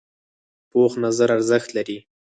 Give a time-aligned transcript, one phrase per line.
[0.71, 1.97] پوخ نظر ارزښت لري